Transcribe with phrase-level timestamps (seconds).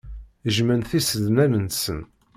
[0.51, 1.99] Jjmen tisednan-nsen.